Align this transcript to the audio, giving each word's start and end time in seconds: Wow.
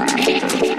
Wow. 0.00 0.69